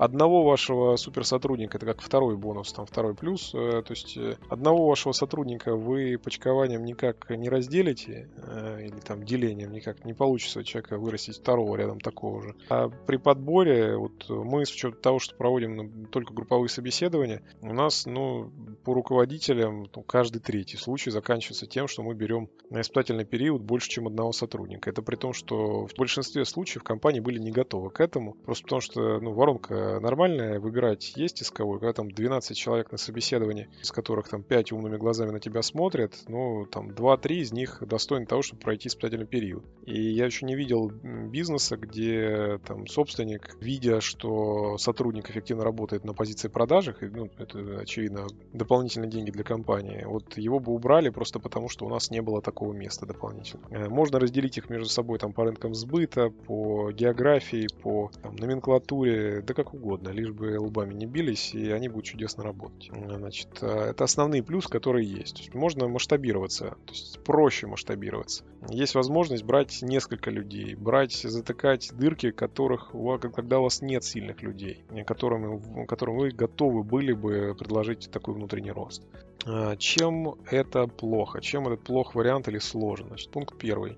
одного 0.00 0.44
вашего 0.44 0.96
суперсотрудника, 0.96 1.76
это 1.76 1.84
как 1.84 2.00
второй 2.00 2.36
бонус, 2.36 2.72
там 2.72 2.86
второй 2.86 3.14
плюс, 3.14 3.54
э, 3.54 3.82
то 3.82 3.92
есть 3.92 4.16
э, 4.16 4.38
одного 4.48 4.88
вашего 4.88 5.12
сотрудника 5.12 5.76
вы 5.76 6.16
почкованием 6.16 6.84
никак 6.84 7.28
не 7.28 7.50
разделите, 7.50 8.30
э, 8.38 8.86
или 8.86 8.98
там 9.00 9.24
делением 9.24 9.72
никак 9.72 10.06
не 10.06 10.14
получится 10.14 10.64
человека 10.64 10.96
вырастить 10.96 11.36
второго 11.36 11.76
рядом 11.76 12.00
такого 12.00 12.42
же. 12.42 12.54
А 12.70 12.88
при 12.88 13.18
подборе, 13.18 13.96
вот 13.98 14.26
мы 14.30 14.64
с 14.64 14.72
учетом 14.72 15.00
того, 15.02 15.18
что 15.18 15.36
проводим 15.36 15.76
ну, 15.76 16.06
только 16.06 16.32
групповые 16.32 16.70
собеседования, 16.70 17.42
у 17.60 17.74
нас, 17.74 18.06
ну, 18.06 18.50
по 18.84 18.94
руководителям 18.94 19.86
ну, 19.94 20.02
каждый 20.02 20.40
третий 20.40 20.78
случай 20.78 21.10
заканчивается 21.10 21.66
тем, 21.66 21.88
что 21.88 22.02
мы 22.02 22.14
берем 22.14 22.48
на 22.70 22.80
испытательный 22.80 23.26
период 23.26 23.60
больше, 23.60 23.90
чем 23.90 24.06
одного 24.06 24.32
сотрудника. 24.32 24.88
Это 24.88 25.02
при 25.02 25.16
том, 25.16 25.34
что 25.34 25.86
в 25.86 25.94
большинстве 25.98 26.46
случаев 26.46 26.84
компании 26.84 27.20
были 27.20 27.38
не 27.38 27.50
готовы 27.50 27.90
к 27.90 28.00
этому, 28.00 28.32
просто 28.32 28.64
потому 28.64 28.80
что, 28.80 29.20
ну, 29.20 29.32
воронка 29.32 29.89
нормальная, 29.98 30.60
выбирать 30.60 31.12
есть 31.16 31.42
из 31.42 31.50
кого, 31.50 31.78
когда 31.78 31.92
там 31.92 32.10
12 32.10 32.56
человек 32.56 32.92
на 32.92 32.98
собеседовании, 32.98 33.68
из 33.82 33.90
которых 33.90 34.28
там 34.28 34.42
5 34.42 34.72
умными 34.72 34.96
глазами 34.96 35.30
на 35.30 35.40
тебя 35.40 35.62
смотрят, 35.62 36.14
ну, 36.28 36.66
там 36.66 36.90
2-3 36.90 37.34
из 37.36 37.52
них 37.52 37.82
достойны 37.86 38.26
того, 38.26 38.42
чтобы 38.42 38.62
пройти 38.62 38.88
испытательный 38.88 39.26
период. 39.26 39.64
И 39.86 40.00
я 40.00 40.26
еще 40.26 40.46
не 40.46 40.54
видел 40.54 40.90
бизнеса, 40.90 41.76
где 41.76 42.60
там 42.66 42.86
собственник, 42.86 43.56
видя, 43.60 44.00
что 44.00 44.78
сотрудник 44.78 45.30
эффективно 45.30 45.64
работает 45.64 46.04
на 46.04 46.14
позиции 46.14 46.48
продажи, 46.48 46.94
ну, 47.00 47.30
это, 47.38 47.80
очевидно, 47.80 48.26
дополнительные 48.52 49.10
деньги 49.10 49.30
для 49.30 49.44
компании, 49.44 50.04
вот 50.04 50.36
его 50.36 50.60
бы 50.60 50.72
убрали 50.72 51.08
просто 51.08 51.38
потому, 51.38 51.68
что 51.68 51.86
у 51.86 51.88
нас 51.88 52.10
не 52.10 52.20
было 52.20 52.42
такого 52.42 52.72
места 52.72 53.06
дополнительно. 53.06 53.62
Э, 53.70 53.88
можно 53.88 54.18
разделить 54.18 54.58
их 54.58 54.68
между 54.70 54.88
собой 54.88 55.18
там 55.18 55.32
по 55.32 55.44
рынкам 55.44 55.74
сбыта, 55.74 56.30
по 56.30 56.90
географии, 56.92 57.66
по 57.82 58.10
там, 58.22 58.36
номенклатуре, 58.36 59.42
да 59.42 59.54
как 59.54 59.74
угодно, 59.74 59.79
лишь 60.10 60.30
бы 60.30 60.58
лбами 60.58 60.94
не 60.94 61.06
бились, 61.06 61.54
и 61.54 61.70
они 61.70 61.88
будут 61.88 62.06
чудесно 62.06 62.44
работать. 62.44 62.90
Значит, 62.92 63.48
э, 63.60 63.90
это 63.90 64.04
основные 64.04 64.42
плюсы, 64.42 64.68
которые 64.68 65.06
есть. 65.06 65.34
То 65.34 65.40
есть 65.40 65.54
можно 65.54 65.88
масштабироваться, 65.88 66.76
то 66.86 66.92
есть 66.92 67.22
проще 67.24 67.66
масштабироваться. 67.66 68.44
Есть 68.68 68.94
возможность 68.94 69.44
брать 69.44 69.82
несколько 69.82 70.30
людей, 70.30 70.74
брать, 70.74 71.14
затыкать 71.14 71.90
дырки, 71.94 72.30
которых, 72.30 72.92
когда 73.34 73.58
у 73.58 73.64
вас 73.64 73.82
нет 73.82 74.04
сильных 74.04 74.42
людей, 74.42 74.84
которым, 75.06 75.86
которым 75.86 76.18
вы 76.18 76.30
готовы 76.30 76.82
были 76.82 77.12
бы 77.12 77.54
предложить 77.58 78.10
такой 78.10 78.34
внутренний 78.34 78.72
рост. 78.72 79.02
Э, 79.46 79.76
чем 79.78 80.34
это 80.50 80.86
плохо? 80.86 81.40
Чем 81.40 81.66
этот 81.66 81.82
плох 81.82 82.14
вариант 82.14 82.48
или? 82.48 82.58
Значит, 83.08 83.30
пункт 83.30 83.56
первый 83.58 83.96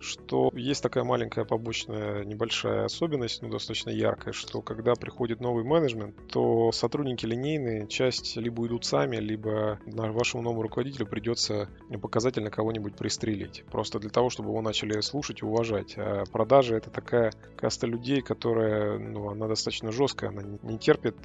что 0.00 0.50
есть 0.54 0.82
такая 0.82 1.04
маленькая 1.04 1.44
побочная 1.44 2.24
небольшая 2.24 2.84
особенность, 2.84 3.42
но 3.42 3.48
достаточно 3.48 3.90
яркая, 3.90 4.32
что 4.32 4.62
когда 4.62 4.94
приходит 4.94 5.40
новый 5.40 5.64
менеджмент, 5.64 6.14
то 6.28 6.72
сотрудники 6.72 7.26
линейные 7.26 7.86
часть 7.86 8.36
либо 8.36 8.66
идут 8.66 8.84
сами, 8.84 9.16
либо 9.16 9.78
вашему 9.86 10.42
новому 10.42 10.62
руководителю 10.62 11.06
придется 11.06 11.68
показательно 12.00 12.50
кого-нибудь 12.50 12.96
пристрелить. 12.96 13.64
Просто 13.70 13.98
для 13.98 14.10
того, 14.10 14.30
чтобы 14.30 14.50
его 14.50 14.60
начали 14.62 15.00
слушать 15.00 15.42
и 15.42 15.44
уважать. 15.44 15.94
А 15.96 16.24
продажи 16.30 16.76
это 16.76 16.90
такая 16.90 17.32
каста 17.56 17.86
людей, 17.86 18.20
которая, 18.20 18.98
ну, 18.98 19.28
она 19.30 19.48
достаточно 19.48 19.92
жесткая, 19.92 20.30
она 20.30 20.42
не 20.62 20.78
терпит 20.78 21.16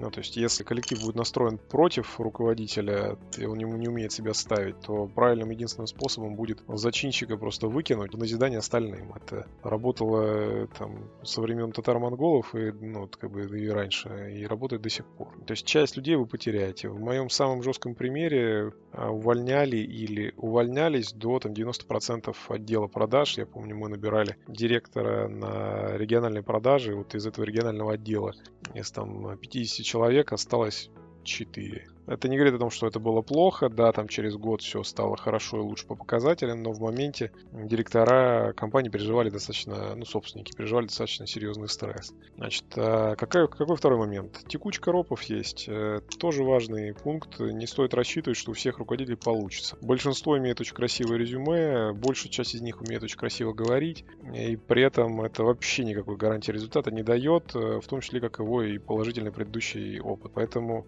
ну, 0.00 0.10
то 0.10 0.20
есть, 0.20 0.36
если 0.36 0.64
коллектив 0.64 1.00
будет 1.00 1.16
настроен 1.16 1.58
против 1.58 2.18
руководителя, 2.18 3.18
и 3.36 3.44
он 3.44 3.58
не, 3.58 3.64
не 3.64 3.88
умеет 3.88 4.12
себя 4.12 4.32
ставить, 4.34 4.80
то 4.80 5.06
правильным 5.06 5.50
единственным 5.50 5.86
способом 5.86 6.34
будет 6.34 6.62
зачинщика 6.66 7.36
просто 7.36 7.68
выкинуть 7.68 8.11
в 8.14 8.18
назидание 8.18 8.58
остальным. 8.58 9.12
Это 9.14 9.46
работало 9.62 10.66
там 10.78 11.10
со 11.22 11.40
времен 11.40 11.72
татар-монголов 11.72 12.54
и, 12.54 12.72
ну, 12.72 13.08
как 13.08 13.30
бы 13.30 13.42
и 13.42 13.68
раньше, 13.68 14.32
и 14.32 14.46
работает 14.46 14.82
до 14.82 14.90
сих 14.90 15.06
пор. 15.06 15.28
То 15.46 15.52
есть, 15.52 15.66
часть 15.66 15.96
людей 15.96 16.16
вы 16.16 16.26
потеряете. 16.26 16.88
В 16.88 17.00
моем 17.00 17.30
самом 17.30 17.62
жестком 17.62 17.94
примере 17.94 18.72
а, 18.92 19.10
увольняли 19.10 19.76
или 19.76 20.34
увольнялись 20.36 21.12
до 21.12 21.38
там 21.38 21.52
90% 21.52 22.34
отдела 22.48 22.86
продаж. 22.86 23.38
Я 23.38 23.46
помню, 23.46 23.76
мы 23.76 23.88
набирали 23.88 24.36
директора 24.48 25.28
на 25.28 25.96
региональной 25.96 26.42
продажи, 26.42 26.94
вот 26.94 27.14
из 27.14 27.26
этого 27.26 27.44
регионального 27.44 27.94
отдела 27.94 28.34
из 28.74 28.90
там 28.90 29.36
50 29.38 29.84
человек 29.84 30.32
осталось 30.32 30.90
4. 31.24 31.91
Это 32.06 32.28
не 32.28 32.36
говорит 32.36 32.54
о 32.54 32.58
том, 32.58 32.70
что 32.70 32.86
это 32.86 32.98
было 32.98 33.22
плохо, 33.22 33.68
да, 33.68 33.92
там 33.92 34.08
через 34.08 34.36
год 34.36 34.60
все 34.62 34.82
стало 34.82 35.16
хорошо 35.16 35.58
и 35.58 35.60
лучше 35.60 35.86
по 35.86 35.94
показателям, 35.94 36.62
но 36.62 36.72
в 36.72 36.80
моменте 36.80 37.30
директора 37.52 38.52
компании 38.56 38.90
переживали 38.90 39.30
достаточно, 39.30 39.94
ну, 39.94 40.04
собственники 40.04 40.52
переживали 40.54 40.86
достаточно 40.86 41.26
серьезный 41.26 41.68
стресс. 41.68 42.12
Значит, 42.36 42.64
а 42.76 43.14
какой, 43.14 43.48
какой 43.48 43.76
второй 43.76 43.98
момент? 43.98 44.44
Текучка 44.48 44.90
ропов 44.90 45.22
есть, 45.22 45.66
э, 45.68 46.00
тоже 46.18 46.42
важный 46.42 46.92
пункт, 46.92 47.38
не 47.38 47.66
стоит 47.66 47.94
рассчитывать, 47.94 48.36
что 48.36 48.50
у 48.50 48.54
всех 48.54 48.78
руководителей 48.78 49.16
получится. 49.16 49.76
Большинство 49.80 50.36
имеет 50.38 50.60
очень 50.60 50.74
красивое 50.74 51.18
резюме, 51.18 51.92
большая 51.92 52.32
часть 52.32 52.54
из 52.54 52.62
них 52.62 52.80
умеет 52.82 53.02
очень 53.02 53.18
красиво 53.18 53.52
говорить, 53.52 54.04
и 54.34 54.56
при 54.56 54.82
этом 54.82 55.22
это 55.22 55.44
вообще 55.44 55.84
никакой 55.84 56.16
гарантии 56.16 56.50
результата 56.50 56.90
не 56.90 57.02
дает, 57.02 57.54
э, 57.54 57.80
в 57.80 57.86
том 57.86 58.00
числе 58.00 58.20
как 58.20 58.40
его 58.40 58.62
и 58.62 58.78
положительный 58.78 59.30
предыдущий 59.30 60.00
опыт. 60.00 60.32
Поэтому 60.34 60.86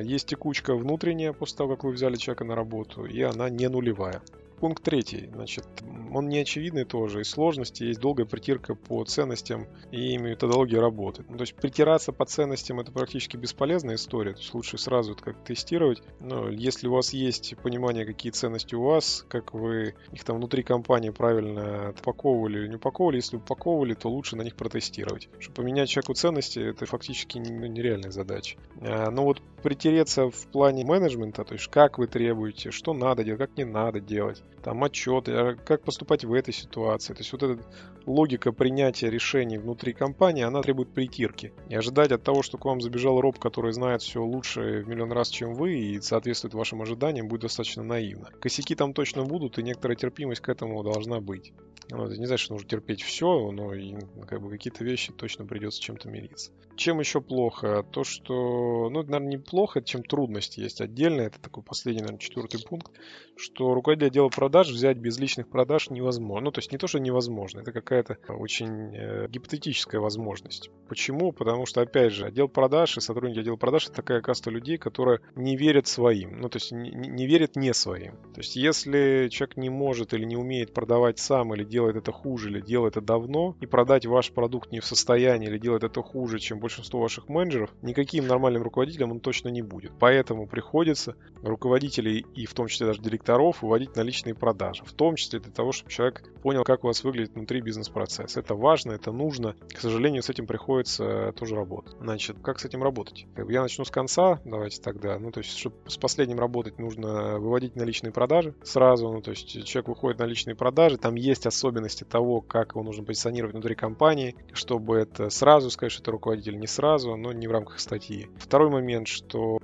есть 0.00 0.28
текучка 0.28 0.53
текучка 0.54 0.76
внутренняя 0.76 1.32
после 1.32 1.56
того, 1.58 1.74
как 1.74 1.84
вы 1.84 1.90
взяли 1.90 2.16
человека 2.16 2.44
на 2.44 2.54
работу, 2.54 3.04
и 3.04 3.20
она 3.22 3.50
не 3.50 3.68
нулевая. 3.68 4.22
Пункт 4.64 4.82
третий. 4.82 5.28
Значит, 5.30 5.66
он 6.14 6.30
не 6.30 6.38
очевидный 6.38 6.86
тоже. 6.86 7.20
Из 7.20 7.28
сложности 7.28 7.82
есть 7.82 8.00
долгая 8.00 8.24
притирка 8.24 8.74
по 8.74 9.04
ценностям 9.04 9.66
и 9.92 10.16
методологии 10.16 10.76
работы. 10.76 11.22
Ну, 11.28 11.36
то 11.36 11.42
есть 11.42 11.54
притираться 11.54 12.12
по 12.12 12.24
ценностям 12.24 12.80
это 12.80 12.90
практически 12.90 13.36
бесполезная 13.36 13.96
история. 13.96 14.32
То 14.32 14.38
есть 14.38 14.54
лучше 14.54 14.78
сразу 14.78 15.12
это 15.12 15.22
как 15.22 15.44
тестировать. 15.44 16.02
Но 16.18 16.48
если 16.48 16.88
у 16.88 16.92
вас 16.92 17.12
есть 17.12 17.54
понимание, 17.58 18.06
какие 18.06 18.32
ценности 18.32 18.74
у 18.74 18.84
вас, 18.84 19.26
как 19.28 19.52
вы 19.52 19.96
их 20.12 20.24
там 20.24 20.38
внутри 20.38 20.62
компании 20.62 21.10
правильно 21.10 21.90
упаковывали 21.90 22.60
или 22.60 22.68
не 22.68 22.76
упаковывали, 22.76 23.16
если 23.16 23.36
упаковывали, 23.36 23.92
то 23.92 24.08
лучше 24.08 24.34
на 24.34 24.42
них 24.44 24.56
протестировать. 24.56 25.28
Чтобы 25.40 25.56
поменять 25.56 25.90
человеку 25.90 26.14
ценности, 26.14 26.60
это 26.60 26.86
фактически 26.86 27.36
нереальная 27.36 28.12
задача. 28.12 28.56
А, 28.80 29.10
но 29.10 29.24
вот 29.24 29.42
притереться 29.62 30.30
в 30.30 30.46
плане 30.46 30.86
менеджмента, 30.86 31.44
то 31.44 31.52
есть 31.52 31.68
как 31.68 31.98
вы 31.98 32.06
требуете, 32.06 32.70
что 32.70 32.94
надо 32.94 33.24
делать, 33.24 33.40
как 33.40 33.58
не 33.58 33.64
надо 33.64 34.00
делать, 34.00 34.42
там 34.62 34.82
отчеты, 34.84 35.32
а 35.32 35.54
как 35.54 35.82
поступать 35.82 36.24
в 36.24 36.32
этой 36.32 36.54
ситуации. 36.54 37.14
То 37.14 37.20
есть 37.20 37.32
вот 37.32 37.42
эта 37.42 37.62
логика 38.06 38.52
принятия 38.52 39.10
решений 39.10 39.58
внутри 39.58 39.92
компании, 39.92 40.42
она 40.42 40.62
требует 40.62 40.92
притирки. 40.92 41.52
И 41.68 41.74
ожидать 41.74 42.12
от 42.12 42.22
того, 42.22 42.42
что 42.42 42.58
к 42.58 42.64
вам 42.64 42.80
забежал 42.80 43.20
роб, 43.20 43.38
который 43.38 43.72
знает 43.72 44.02
все 44.02 44.22
лучше 44.22 44.82
в 44.82 44.88
миллион 44.88 45.12
раз, 45.12 45.28
чем 45.28 45.54
вы, 45.54 45.74
и 45.74 46.00
соответствует 46.00 46.54
вашим 46.54 46.82
ожиданиям, 46.82 47.28
будет 47.28 47.42
достаточно 47.42 47.82
наивно. 47.82 48.30
Косяки 48.40 48.74
там 48.74 48.94
точно 48.94 49.24
будут, 49.24 49.58
и 49.58 49.62
некоторая 49.62 49.96
терпимость 49.96 50.40
к 50.40 50.48
этому 50.48 50.82
должна 50.82 51.20
быть. 51.20 51.52
Ну, 51.90 52.04
это 52.04 52.18
не 52.18 52.26
значит, 52.26 52.44
что 52.44 52.54
нужно 52.54 52.68
терпеть 52.68 53.02
все, 53.02 53.50
но 53.50 53.74
и, 53.74 53.94
как 54.26 54.40
бы, 54.40 54.50
какие-то 54.50 54.84
вещи 54.84 55.12
точно 55.12 55.44
придется 55.44 55.80
чем-то 55.80 56.08
мириться. 56.08 56.50
Чем 56.76 56.98
еще 56.98 57.20
плохо? 57.20 57.84
То, 57.92 58.02
что, 58.02 58.88
ну, 58.90 59.00
это, 59.00 59.10
наверное, 59.10 59.38
неплохо, 59.38 59.80
чем 59.80 60.02
трудности 60.02 60.60
есть 60.60 60.80
отдельно. 60.80 61.22
Это 61.22 61.40
такой 61.40 61.62
последний, 61.62 62.02
наверное, 62.02 62.18
четвертый 62.18 62.60
пункт, 62.64 62.92
что 63.36 63.74
руководитель 63.74 64.08
отдела 64.08 64.28
продаж 64.28 64.70
взять 64.70 64.96
без 64.96 65.18
личных 65.18 65.48
продаж 65.48 65.90
невозможно. 65.90 66.46
Ну, 66.46 66.50
то 66.50 66.58
есть 66.58 66.72
не 66.72 66.78
то, 66.78 66.86
что 66.86 66.98
невозможно, 66.98 67.60
это 67.60 67.72
какая-то 67.72 68.18
очень 68.28 68.94
э, 68.94 69.28
гипотетическая 69.28 70.00
возможность. 70.00 70.70
Почему? 70.88 71.32
Потому 71.32 71.66
что, 71.66 71.80
опять 71.80 72.12
же, 72.12 72.26
отдел 72.26 72.48
продаж 72.48 72.96
и 72.96 73.00
сотрудники 73.00 73.38
отдела 73.38 73.56
продаж 73.56 73.86
это 73.86 73.94
такая 73.94 74.20
каста 74.20 74.50
людей, 74.50 74.76
которые 74.76 75.20
не 75.36 75.56
верят 75.56 75.86
своим. 75.86 76.40
Ну, 76.40 76.48
то 76.48 76.56
есть 76.56 76.72
не, 76.72 76.90
не 76.90 77.26
верят 77.26 77.56
не 77.56 77.72
своим. 77.72 78.16
То 78.34 78.40
есть 78.40 78.56
если 78.56 79.28
человек 79.30 79.56
не 79.56 79.70
может 79.70 80.12
или 80.12 80.24
не 80.24 80.36
умеет 80.36 80.74
продавать 80.74 81.18
сам, 81.18 81.54
или 81.54 81.64
делает 81.64 81.96
это 81.96 82.10
хуже, 82.10 82.50
или 82.50 82.60
делает 82.60 82.96
это 82.96 83.06
давно, 83.06 83.56
и 83.60 83.66
продать 83.66 84.06
ваш 84.06 84.32
продукт 84.32 84.72
не 84.72 84.80
в 84.80 84.86
состоянии, 84.86 85.48
или 85.48 85.58
делает 85.58 85.84
это 85.84 86.02
хуже, 86.02 86.38
чем 86.38 86.60
большинство 86.64 87.00
ваших 87.00 87.28
менеджеров, 87.28 87.70
никаким 87.82 88.26
нормальным 88.26 88.62
руководителем 88.62 89.12
он 89.12 89.20
точно 89.20 89.48
не 89.48 89.62
будет. 89.62 89.92
Поэтому 90.00 90.46
приходится 90.46 91.14
руководителей 91.42 92.26
и 92.34 92.46
в 92.46 92.54
том 92.54 92.68
числе 92.68 92.86
даже 92.86 93.00
директоров 93.00 93.62
выводить 93.62 93.94
на 93.96 94.00
личные 94.00 94.24
личные 94.24 94.34
продажи, 94.34 94.84
в 94.84 94.92
том 94.92 95.16
числе 95.16 95.40
для 95.40 95.52
того, 95.52 95.72
чтобы 95.72 95.90
человек 95.90 96.22
понял, 96.42 96.64
как 96.64 96.84
у 96.84 96.86
вас 96.86 97.04
выглядит 97.04 97.34
внутри 97.34 97.60
бизнес-процесс. 97.60 98.36
Это 98.36 98.54
важно, 98.54 98.92
это 98.92 99.12
нужно. 99.12 99.54
К 99.74 99.80
сожалению, 99.80 100.22
с 100.22 100.30
этим 100.30 100.46
приходится 100.46 101.32
тоже 101.32 101.56
работать. 101.56 101.96
Значит, 102.00 102.36
как 102.42 102.58
с 102.58 102.64
этим 102.64 102.82
работать? 102.82 103.26
Я 103.48 103.62
начну 103.62 103.84
с 103.84 103.90
конца, 103.90 104.40
давайте 104.44 104.80
тогда. 104.80 105.18
Ну, 105.18 105.30
то 105.30 105.40
есть, 105.40 105.56
чтобы 105.56 105.76
с 105.86 105.96
последним 105.96 106.38
работать, 106.38 106.78
нужно 106.78 107.38
выводить 107.38 107.76
наличные 107.76 108.12
продажи 108.12 108.54
сразу. 108.62 109.10
Ну, 109.10 109.20
то 109.20 109.30
есть, 109.30 109.64
человек 109.64 109.88
выходит 109.88 110.18
на 110.18 110.24
личные 110.24 110.54
продажи, 110.54 110.96
там 110.96 111.14
есть 111.14 111.46
особенности 111.46 112.04
того, 112.04 112.40
как 112.40 112.72
его 112.72 112.82
нужно 112.82 113.04
позиционировать 113.04 113.54
внутри 113.54 113.74
компании, 113.74 114.36
чтобы 114.52 114.96
это 114.96 115.28
сразу 115.30 115.70
сказать, 115.70 115.92
что 115.92 116.02
это 116.02 116.12
руководитель, 116.12 116.53
не 116.54 116.66
сразу, 116.66 117.16
но 117.16 117.32
не 117.32 117.46
в 117.46 117.52
рамках 117.52 117.80
статьи. 117.80 118.28
Второй 118.36 118.70
момент, 118.70 119.08
что 119.08 119.58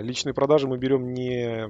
личные 0.00 0.34
продажи 0.34 0.66
мы 0.68 0.78
берем 0.78 1.12
не 1.12 1.66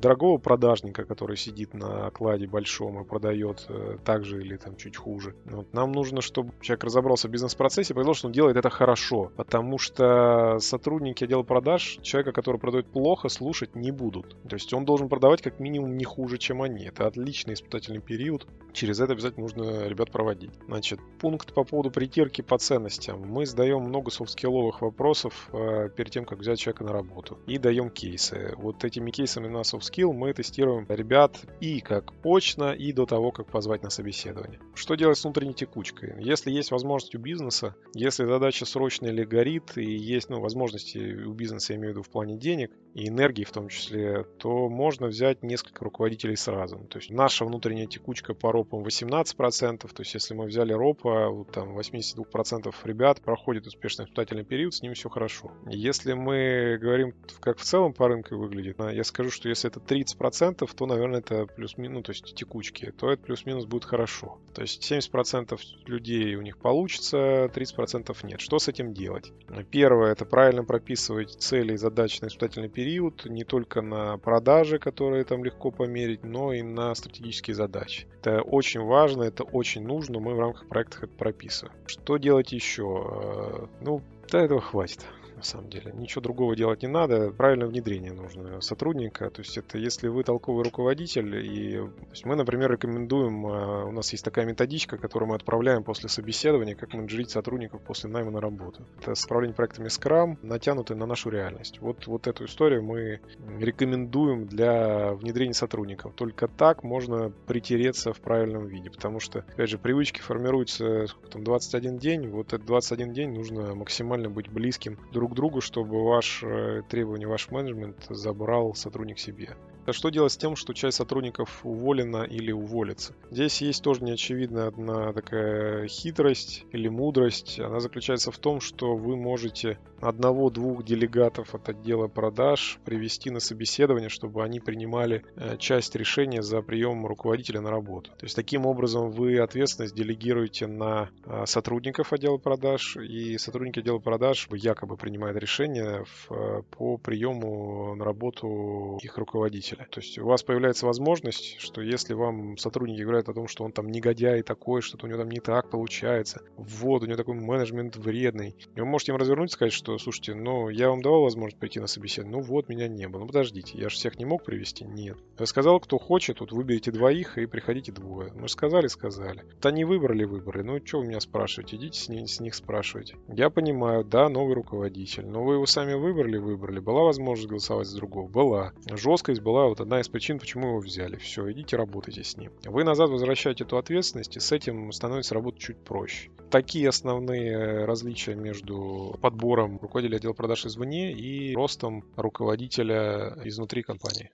дорогого 0.00 0.38
продажника, 0.38 1.04
который 1.04 1.36
сидит 1.36 1.74
на 1.74 2.06
окладе 2.06 2.46
большом 2.46 3.00
и 3.00 3.04
продает 3.04 3.66
э, 3.68 3.98
так 4.04 4.24
же 4.24 4.40
или 4.40 4.56
там 4.56 4.76
чуть 4.76 4.96
хуже. 4.96 5.34
Вот. 5.44 5.72
Нам 5.72 5.92
нужно, 5.92 6.20
чтобы 6.20 6.52
человек 6.60 6.84
разобрался 6.84 7.28
в 7.28 7.30
бизнес-процессе, 7.30 7.94
понял, 7.94 8.14
что 8.14 8.28
он 8.28 8.32
делает 8.32 8.56
это 8.56 8.70
хорошо. 8.70 9.30
Потому 9.36 9.78
что 9.78 10.58
сотрудники 10.60 11.24
отдела 11.24 11.42
продаж 11.42 11.98
человека, 12.02 12.32
который 12.32 12.58
продает 12.58 12.86
плохо, 12.86 13.28
слушать 13.28 13.74
не 13.74 13.90
будут. 13.90 14.36
То 14.48 14.56
есть 14.56 14.72
он 14.72 14.84
должен 14.84 15.08
продавать 15.08 15.42
как 15.42 15.60
минимум 15.60 15.96
не 15.96 16.04
хуже, 16.04 16.38
чем 16.38 16.62
они. 16.62 16.84
Это 16.84 17.06
отличный 17.06 17.54
испытательный 17.54 18.00
период. 18.00 18.46
Через 18.72 19.00
это 19.00 19.12
обязательно 19.12 19.42
нужно 19.42 19.86
ребят 19.88 20.10
проводить. 20.10 20.50
Значит, 20.66 21.00
пункт 21.20 21.54
по 21.54 21.64
поводу 21.64 21.90
притирки 21.90 22.42
по 22.42 22.58
ценностям. 22.58 23.20
Мы 23.22 23.46
задаем 23.46 23.80
много 23.80 24.10
софт-скилловых 24.10 24.82
вопросов 24.82 25.48
э, 25.52 25.88
перед 25.96 26.10
тем, 26.10 26.24
как 26.24 26.38
взять 26.38 26.58
человека 26.58 26.84
на 26.84 26.92
работу 26.92 27.35
и 27.46 27.58
даем 27.58 27.90
кейсы. 27.90 28.54
Вот 28.56 28.84
этими 28.84 29.10
кейсами 29.10 29.48
на 29.48 29.58
soft 29.58 29.82
skill 29.82 30.12
мы 30.12 30.32
тестируем 30.32 30.86
ребят 30.88 31.38
и 31.60 31.80
как 31.80 32.12
очно, 32.24 32.72
и 32.72 32.92
до 32.92 33.06
того, 33.06 33.32
как 33.32 33.50
позвать 33.50 33.82
на 33.82 33.90
собеседование. 33.90 34.60
Что 34.74 34.94
делать 34.94 35.18
с 35.18 35.24
внутренней 35.24 35.54
текучкой? 35.54 36.14
Если 36.22 36.50
есть 36.50 36.70
возможность 36.70 37.14
у 37.14 37.18
бизнеса, 37.18 37.74
если 37.94 38.24
задача 38.24 38.66
срочная 38.66 39.10
или 39.10 39.24
горит, 39.24 39.76
и 39.76 39.84
есть 39.84 40.28
ну, 40.30 40.40
возможности 40.40 40.98
у 40.98 41.32
бизнеса, 41.32 41.72
я 41.72 41.78
имею 41.78 41.92
в 41.92 41.96
виду 41.96 42.02
в 42.02 42.10
плане 42.10 42.36
денег 42.36 42.72
и 42.94 43.08
энергии 43.08 43.44
в 43.44 43.52
том 43.52 43.68
числе, 43.68 44.24
то 44.38 44.68
можно 44.68 45.06
взять 45.06 45.42
несколько 45.42 45.84
руководителей 45.84 46.36
сразу. 46.36 46.78
То 46.90 46.98
есть 46.98 47.10
наша 47.10 47.44
внутренняя 47.44 47.86
текучка 47.86 48.34
по 48.34 48.52
ропам 48.52 48.84
18%, 48.84 49.78
то 49.78 49.88
есть 49.98 50.14
если 50.14 50.34
мы 50.34 50.46
взяли 50.46 50.72
ропа, 50.72 51.44
там 51.52 51.78
82% 51.78 52.74
ребят 52.84 53.20
проходит 53.20 53.66
успешный 53.66 54.04
испытательный 54.04 54.44
период, 54.44 54.74
с 54.74 54.82
ними 54.82 54.94
все 54.94 55.08
хорошо. 55.08 55.52
Если 55.68 56.14
мы 56.14 56.78
говорим 56.80 57.12
как 57.40 57.58
в 57.58 57.62
целом 57.62 57.92
по 57.92 58.08
рынку 58.08 58.36
выглядит, 58.36 58.76
я 58.78 59.04
скажу, 59.04 59.30
что 59.30 59.48
если 59.48 59.70
это 59.70 59.80
30%, 59.80 60.68
то, 60.74 60.86
наверное, 60.86 61.20
это 61.20 61.46
плюс-минус, 61.46 61.96
ну, 61.96 62.02
то 62.02 62.12
есть 62.12 62.34
текучки, 62.34 62.92
то 62.92 63.10
это 63.10 63.22
плюс-минус 63.22 63.64
будет 63.64 63.84
хорошо. 63.84 64.38
То 64.54 64.62
есть 64.62 64.90
70% 64.90 65.58
людей 65.86 66.34
у 66.36 66.42
них 66.42 66.58
получится, 66.58 67.50
30% 67.54 68.14
нет. 68.24 68.40
Что 68.40 68.58
с 68.58 68.68
этим 68.68 68.92
делать? 68.92 69.32
Первое, 69.70 70.12
это 70.12 70.24
правильно 70.24 70.64
прописывать 70.64 71.30
цели 71.40 71.74
и 71.74 71.76
задачи 71.76 72.20
на 72.22 72.26
испытательный 72.26 72.68
период, 72.68 73.24
не 73.26 73.44
только 73.44 73.82
на 73.82 74.18
продажи, 74.18 74.78
которые 74.78 75.24
там 75.24 75.44
легко 75.44 75.70
померить, 75.70 76.24
но 76.24 76.52
и 76.52 76.62
на 76.62 76.94
стратегические 76.94 77.54
задачи. 77.54 78.06
Это 78.20 78.42
очень 78.42 78.80
важно, 78.80 79.22
это 79.22 79.44
очень 79.44 79.86
нужно, 79.86 80.20
мы 80.20 80.34
в 80.34 80.40
рамках 80.40 80.68
проекта 80.68 80.98
это 80.98 81.08
прописываем. 81.08 81.76
Что 81.86 82.16
делать 82.16 82.52
еще? 82.52 83.06
Э, 83.08 83.66
ну, 83.80 84.02
до 84.30 84.38
этого 84.38 84.60
хватит 84.60 85.06
на 85.36 85.42
самом 85.42 85.68
деле. 85.68 85.92
Ничего 85.94 86.22
другого 86.22 86.56
делать 86.56 86.82
не 86.82 86.88
надо. 86.88 87.30
Правильное 87.30 87.68
внедрение 87.68 88.12
нужно 88.12 88.60
сотрудника. 88.60 89.30
То 89.30 89.42
есть 89.42 89.56
это 89.58 89.78
если 89.78 90.08
вы 90.08 90.24
толковый 90.24 90.64
руководитель, 90.64 91.36
и 91.36 91.80
мы, 92.24 92.36
например, 92.36 92.72
рекомендуем, 92.72 93.46
а, 93.46 93.84
у 93.84 93.92
нас 93.92 94.10
есть 94.12 94.24
такая 94.24 94.46
методичка, 94.46 94.96
которую 94.96 95.28
мы 95.28 95.36
отправляем 95.36 95.84
после 95.84 96.08
собеседования, 96.08 96.74
как 96.74 96.94
менеджерить 96.94 97.30
сотрудников 97.30 97.82
после 97.82 98.10
найма 98.10 98.30
на 98.30 98.40
работу. 98.40 98.84
Это 99.00 99.14
с 99.14 99.26
проектами 99.26 99.88
Scrum, 99.88 100.38
натянутый 100.42 100.96
на 100.96 101.06
нашу 101.06 101.30
реальность. 101.30 101.80
Вот, 101.80 102.06
вот 102.06 102.26
эту 102.26 102.46
историю 102.46 102.82
мы 102.82 103.20
рекомендуем 103.58 104.46
для 104.46 105.12
внедрения 105.12 105.54
сотрудников. 105.54 106.14
Только 106.14 106.48
так 106.48 106.82
можно 106.82 107.30
притереться 107.46 108.12
в 108.12 108.20
правильном 108.20 108.66
виде, 108.66 108.90
потому 108.90 109.20
что, 109.20 109.40
опять 109.40 109.68
же, 109.68 109.78
привычки 109.78 110.20
формируются 110.20 111.06
там, 111.30 111.44
21 111.44 111.98
день, 111.98 112.28
вот 112.28 112.52
этот 112.52 112.66
21 112.66 113.12
день 113.12 113.32
нужно 113.32 113.74
максимально 113.74 114.30
быть 114.30 114.48
близким 114.48 114.98
друг 115.12 115.25
друг 115.26 115.34
другу, 115.34 115.60
чтобы 115.60 116.04
ваш 116.04 116.42
э, 116.44 116.82
требование, 116.88 117.26
ваш 117.26 117.50
менеджмент 117.50 118.06
забрал 118.08 118.74
сотрудник 118.74 119.18
себе. 119.18 119.56
А 119.86 119.92
что 119.92 120.08
делать 120.08 120.32
с 120.32 120.36
тем, 120.36 120.56
что 120.56 120.74
часть 120.74 120.96
сотрудников 120.96 121.60
уволена 121.64 122.24
или 122.24 122.50
уволится? 122.50 123.14
Здесь 123.30 123.62
есть 123.62 123.84
тоже 123.84 124.02
неочевидная 124.02 124.66
одна 124.66 125.12
такая 125.12 125.86
хитрость 125.86 126.64
или 126.72 126.88
мудрость. 126.88 127.60
Она 127.60 127.78
заключается 127.78 128.32
в 128.32 128.38
том, 128.38 128.60
что 128.60 128.96
вы 128.96 129.14
можете 129.16 129.78
одного-двух 130.00 130.84
делегатов 130.84 131.54
от 131.54 131.68
отдела 131.68 132.08
продаж 132.08 132.80
привести 132.84 133.30
на 133.30 133.38
собеседование, 133.38 134.08
чтобы 134.08 134.42
они 134.42 134.58
принимали 134.58 135.24
э, 135.36 135.56
часть 135.56 135.94
решения 135.94 136.42
за 136.42 136.62
прием 136.62 137.06
руководителя 137.06 137.60
на 137.60 137.70
работу. 137.70 138.10
То 138.18 138.26
есть 138.26 138.34
таким 138.34 138.66
образом 138.66 139.10
вы 139.10 139.38
ответственность 139.38 139.94
делегируете 139.94 140.66
на 140.66 141.10
э, 141.24 141.46
сотрудников 141.46 142.12
отдела 142.12 142.38
продаж, 142.38 142.96
и 142.96 143.38
сотрудники 143.38 143.78
отдела 143.78 144.00
продаж 144.00 144.48
якобы 144.50 144.96
принимают 144.96 145.38
решение 145.38 146.04
э, 146.28 146.62
по 146.72 146.98
приему 146.98 147.94
на 147.94 148.04
работу 148.04 148.98
их 149.02 149.16
руководителя 149.16 149.75
руководителя. 149.76 149.86
То 149.90 150.00
есть 150.00 150.18
у 150.18 150.26
вас 150.26 150.42
появляется 150.42 150.86
возможность, 150.86 151.58
что 151.60 151.80
если 151.80 152.14
вам 152.14 152.56
сотрудники 152.56 153.02
говорят 153.02 153.28
о 153.28 153.34
том, 153.34 153.48
что 153.48 153.64
он 153.64 153.72
там 153.72 153.88
негодяй 153.88 154.42
такой, 154.42 154.82
что-то 154.82 155.06
у 155.06 155.08
него 155.08 155.18
там 155.18 155.30
не 155.30 155.40
так 155.40 155.70
получается, 155.70 156.42
вот, 156.56 157.02
у 157.02 157.06
него 157.06 157.16
такой 157.16 157.34
менеджмент 157.34 157.96
вредный, 157.96 158.56
и 158.74 158.80
вы 158.80 158.86
можете 158.86 159.12
им 159.12 159.18
развернуть 159.18 159.50
и 159.50 159.52
сказать, 159.52 159.72
что, 159.72 159.98
слушайте, 159.98 160.34
ну, 160.34 160.68
я 160.68 160.90
вам 160.90 161.02
давал 161.02 161.22
возможность 161.22 161.58
прийти 161.58 161.80
на 161.80 161.86
собеседование, 161.86 162.40
ну 162.40 162.46
вот, 162.46 162.68
меня 162.68 162.88
не 162.88 163.08
было. 163.08 163.20
Ну, 163.20 163.26
подождите, 163.26 163.78
я 163.78 163.88
же 163.88 163.96
всех 163.96 164.18
не 164.18 164.24
мог 164.24 164.44
привести? 164.44 164.84
Нет. 164.84 165.18
Я 165.38 165.46
сказал, 165.46 165.80
кто 165.80 165.98
хочет, 165.98 166.40
вот 166.40 166.52
выберите 166.52 166.90
двоих 166.90 167.38
и 167.38 167.46
приходите 167.46 167.92
двое. 167.92 168.32
Мы 168.34 168.48
же 168.48 168.52
сказали, 168.52 168.86
сказали. 168.86 169.42
Вот 169.54 169.66
они 169.66 169.84
выбрали, 169.84 170.24
выбрали. 170.24 170.62
Ну, 170.62 170.80
что 170.84 170.98
вы 170.98 171.06
меня 171.06 171.20
спрашиваете? 171.20 171.76
Идите 171.76 172.00
с, 172.00 172.08
них, 172.08 172.28
с 172.28 172.40
них 172.40 172.54
спрашивайте. 172.54 173.16
Я 173.28 173.50
понимаю, 173.50 174.04
да, 174.04 174.28
новый 174.28 174.54
руководитель, 174.54 175.26
но 175.26 175.44
вы 175.44 175.54
его 175.54 175.66
сами 175.66 175.94
выбрали, 175.94 176.38
выбрали. 176.38 176.80
Была 176.80 177.02
возможность 177.02 177.48
голосовать 177.48 177.86
за 177.86 177.96
другого? 177.96 178.28
Была. 178.28 178.72
Жесткость 178.90 179.40
была 179.40 179.65
вот 179.68 179.80
одна 179.80 180.00
из 180.00 180.08
причин, 180.08 180.38
почему 180.38 180.68
его 180.68 180.78
взяли. 180.78 181.16
Все, 181.16 181.50
идите 181.52 181.76
работайте 181.76 182.24
с 182.24 182.36
ним. 182.36 182.52
Вы 182.64 182.84
назад 182.84 183.10
возвращаете 183.10 183.64
эту 183.64 183.76
ответственность, 183.76 184.36
и 184.36 184.40
с 184.40 184.52
этим 184.52 184.90
становится 184.92 185.34
работа 185.34 185.58
чуть 185.58 185.78
проще. 185.78 186.30
Такие 186.50 186.88
основные 186.88 187.84
различия 187.84 188.34
между 188.34 189.18
подбором 189.20 189.78
руководителя 189.82 190.16
отдела 190.16 190.32
продаж 190.32 190.66
извне 190.66 191.12
и 191.12 191.54
ростом 191.54 192.04
руководителя 192.16 193.36
изнутри 193.44 193.82
компании. 193.82 194.24